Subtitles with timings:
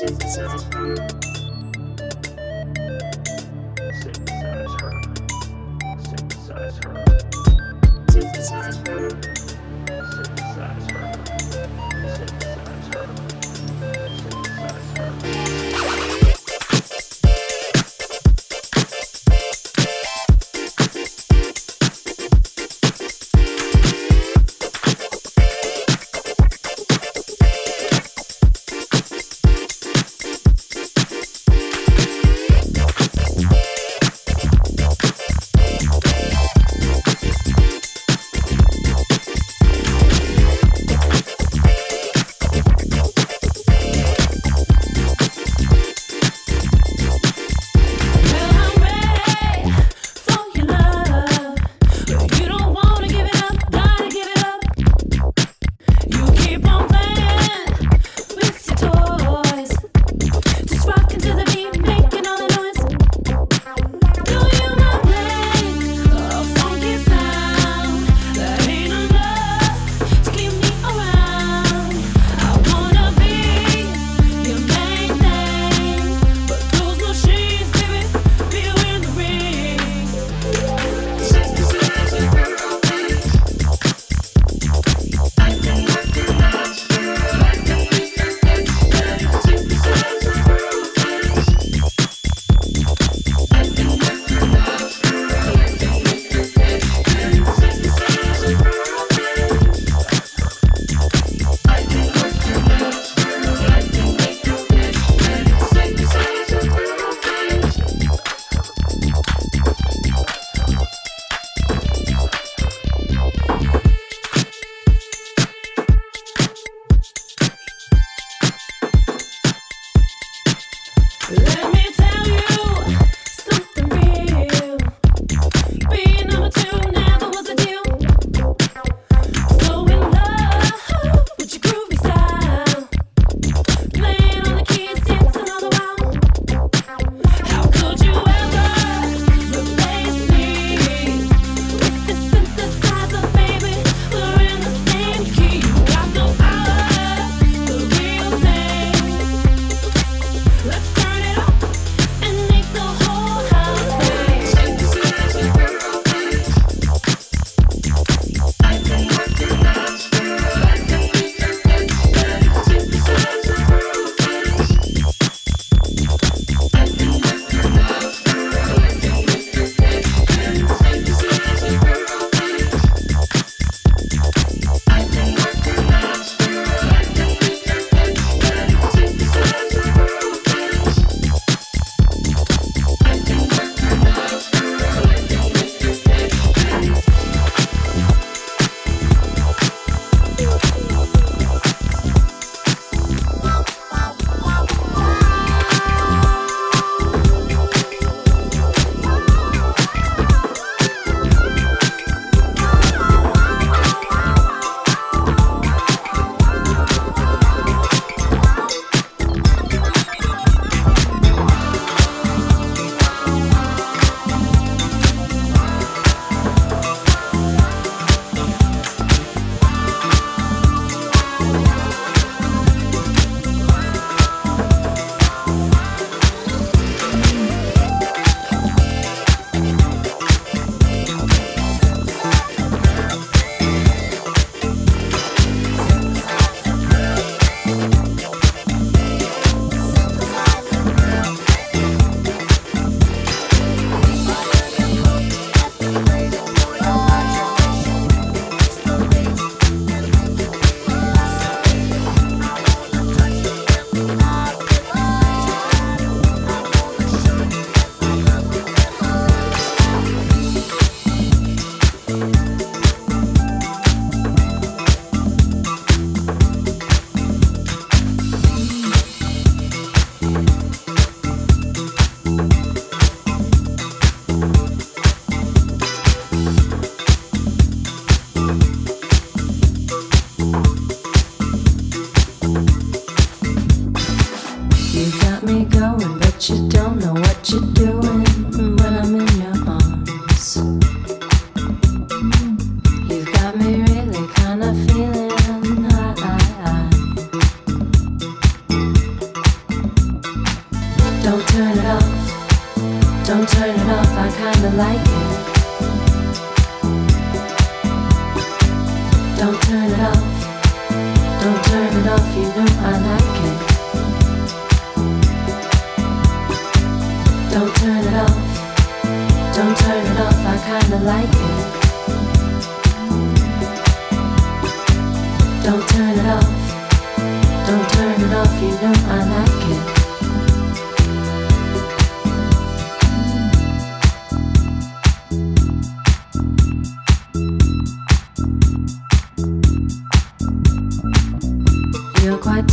[0.00, 0.96] synthesize her.
[4.00, 4.92] Synthesize her.
[6.00, 6.78] Synthesize
[8.88, 9.10] her.
[10.10, 12.49] Synthesize her.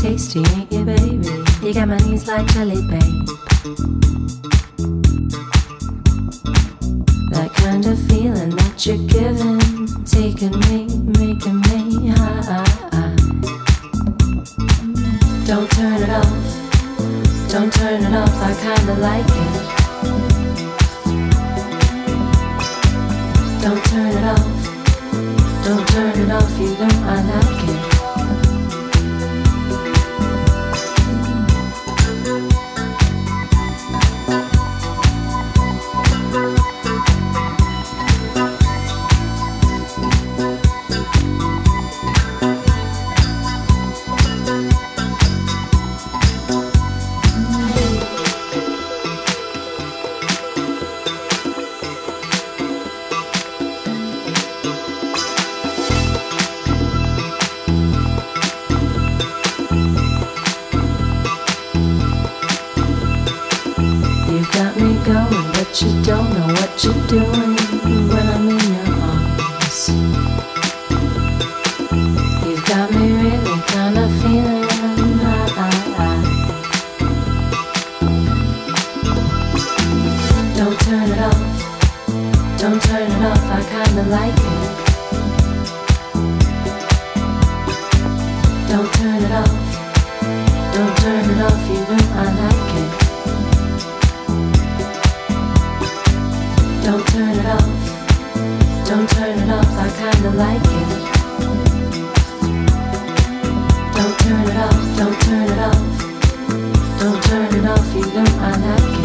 [0.08, 1.44] tasty, ain't you, baby?
[1.62, 3.28] You got my knees like jelly, babe.
[7.34, 9.60] That kind of feeling that you're giving,
[10.06, 10.88] taking me,
[11.20, 13.16] making me high.
[15.46, 18.36] Don't turn it off, don't turn it off.
[18.48, 19.67] I kinda like it.
[108.30, 108.97] I like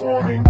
[0.00, 0.47] morning.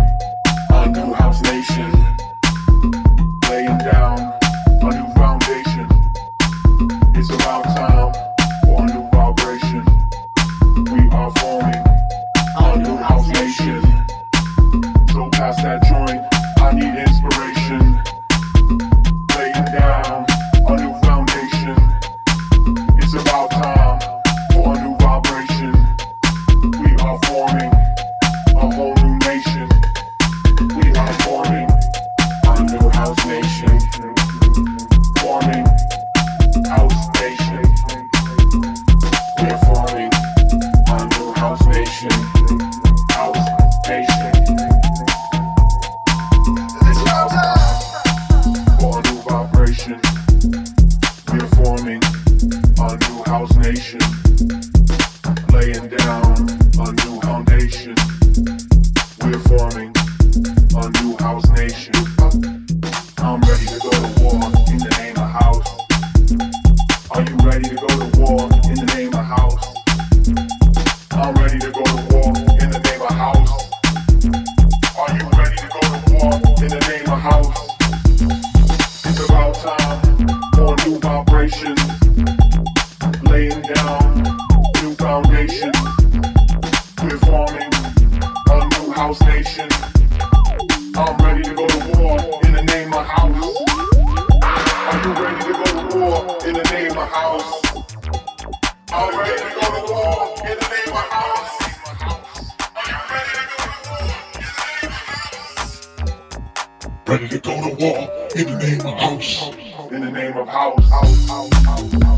[107.41, 109.51] go to war in the name of house.
[109.91, 110.89] In the name of house.
[110.89, 112.18] house, house, house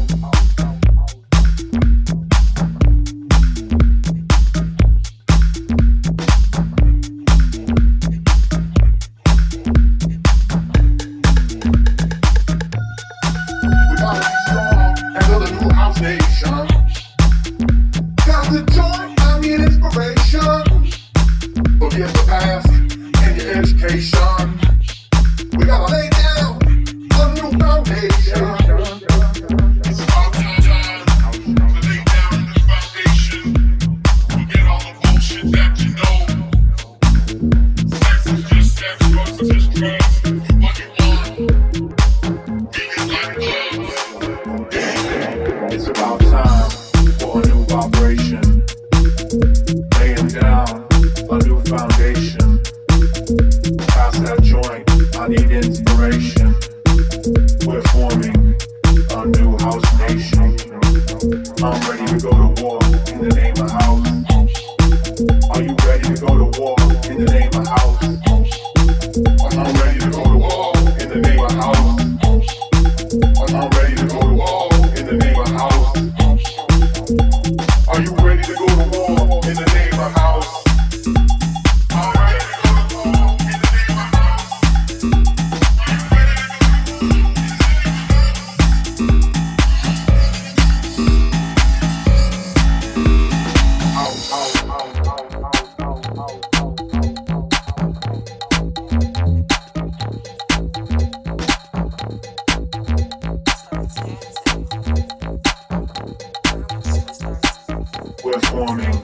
[108.23, 109.03] We're forming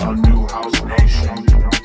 [0.00, 1.81] a new house nation.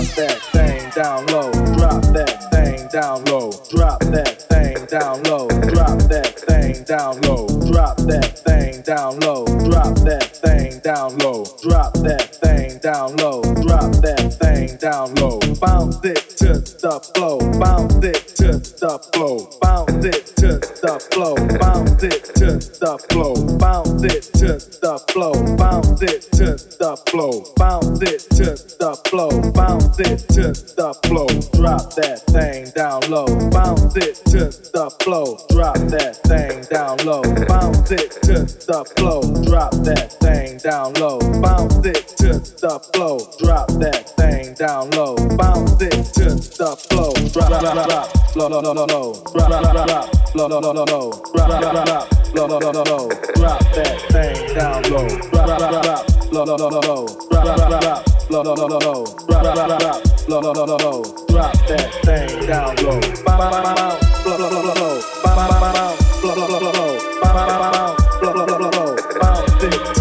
[0.00, 1.52] Drop that thing down low.
[1.76, 3.50] Drop that thing down low.
[3.68, 5.46] Drop that thing down low.
[5.68, 7.46] Drop that thing down low.
[7.70, 9.44] Drop that thing down low.
[9.68, 11.44] Drop that thing down low.
[11.60, 13.42] Drop that thing down low.
[13.60, 15.38] Drop that thing down low.
[15.60, 21.34] Bounce it to the flow, bounce it to the flow, bounce it to the flow,
[21.58, 27.44] bounce it to the flow, bounce it to the flow, bounce it to the flow,
[27.56, 33.28] bounce it to the flow, bounce it to the flow, drop that thing down low,
[33.50, 39.20] bounce it to the flow, drop that thing down low, bounce it to the flow,
[39.44, 45.16] drop that thing down low, bounce it to the flow, drop that thing down low,
[45.36, 49.12] bounce it to the up, flow, rap, rap, rap, rap, flow, no, no, no, no,
[49.34, 52.58] rap, rap, rap, rap, flow, no, no, no, no, rap, rap, rap, rap, flow, no,
[52.60, 53.08] no, no, no,
[53.42, 57.44] rap that thing down low, rap, rap, rap, rap, flow, no, no, no, no, rap,
[57.44, 60.64] rap, rap, rap, flow, no, no, no, no, rap, rap, rap, rap, flow, no, no,
[60.64, 60.92] no, no,
[61.34, 65.44] rap that thing down low, ba ba ba ba, flow, flow, flow, flow, ba ba
[65.50, 69.64] ba ba, flow, flow, flow, flow, ba ba ba ba, flow, flow, flow, flow, bounce
[69.64, 69.99] it.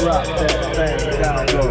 [0.00, 1.70] Drop that thing down low.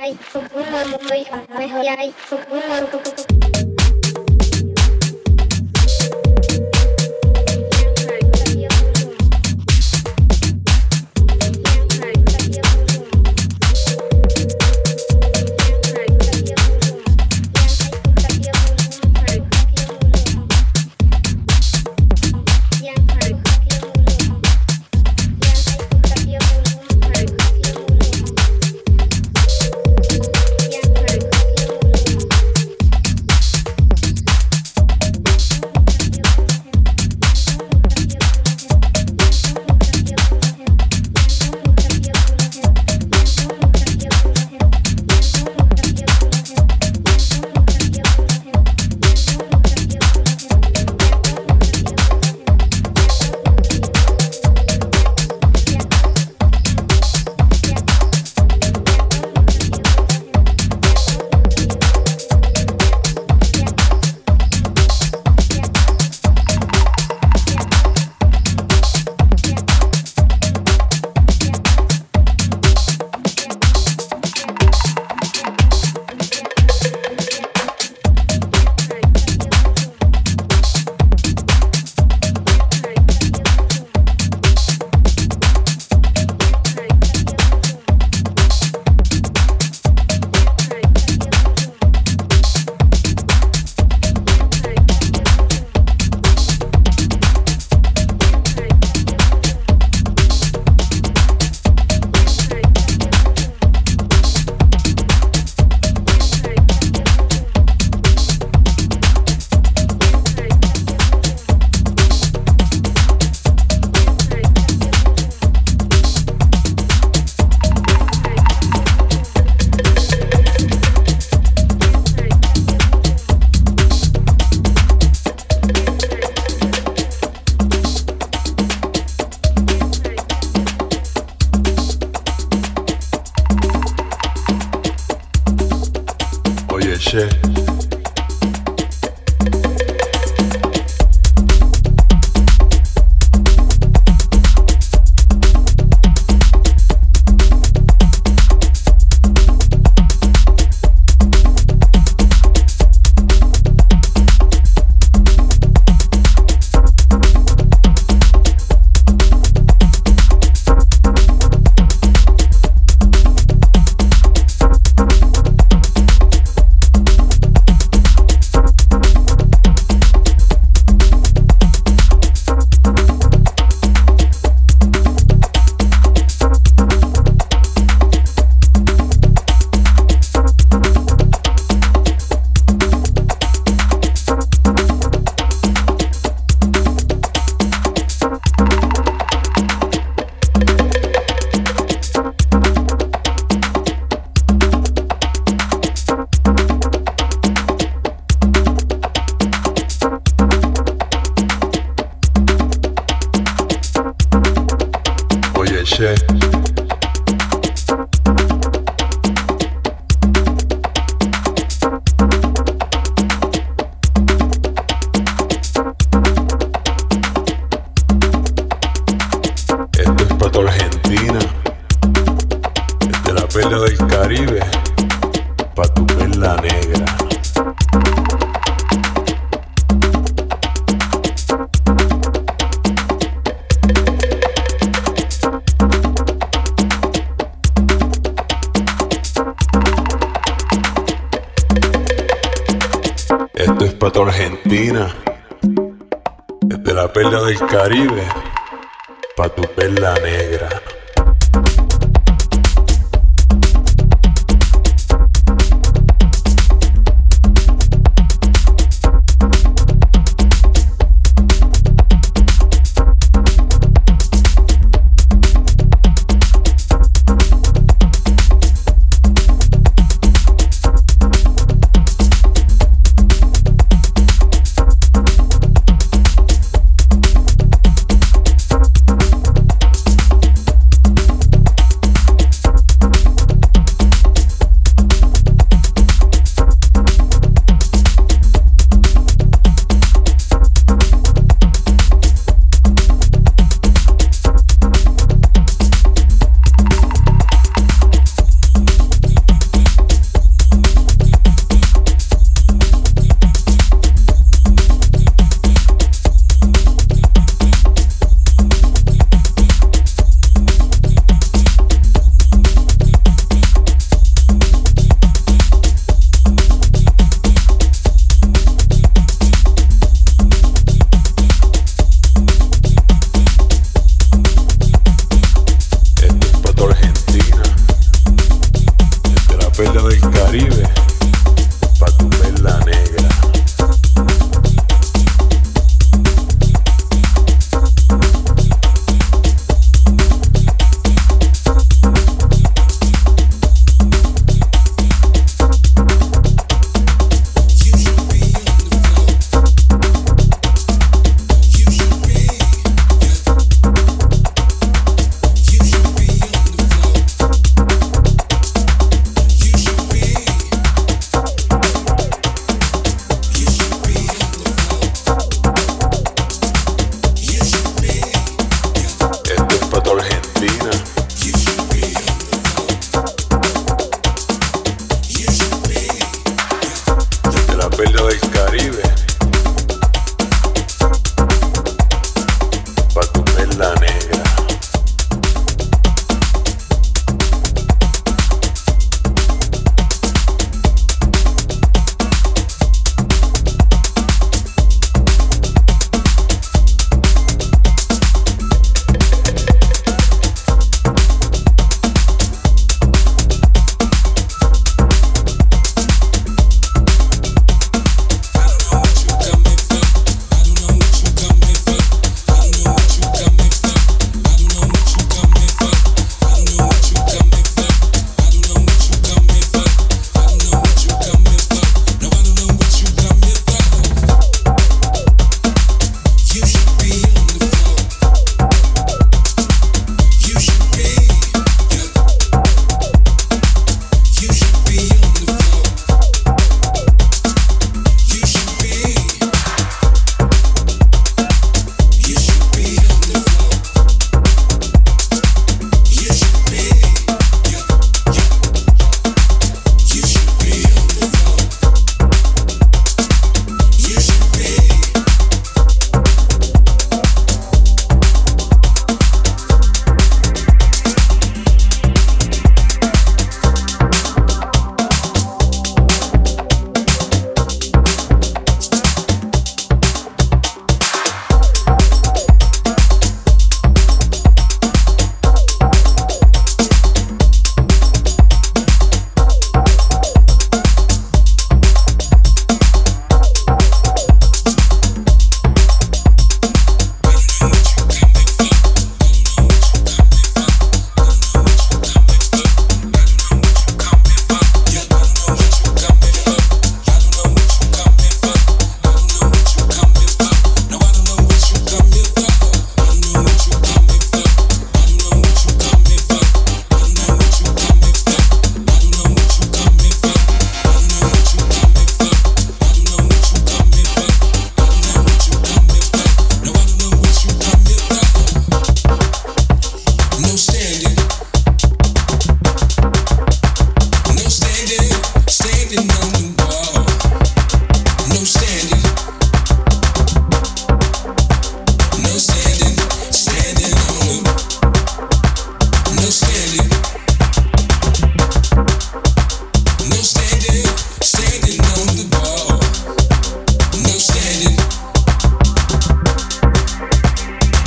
[0.00, 3.33] ơi, phục vụ mọi người, mọi người ơi, phục vụ mọi người.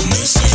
[0.10, 0.47] new